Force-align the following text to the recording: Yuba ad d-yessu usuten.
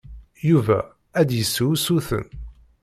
Yuba 0.49 0.79
ad 1.19 1.25
d-yessu 1.27 1.65
usuten. 1.73 2.25